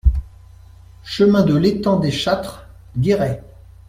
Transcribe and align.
Chemin 1.03 1.43
de 1.43 1.53
L'Etang 1.55 1.99
des 1.99 2.09
Châtres, 2.09 2.65
Guéret 2.97 3.43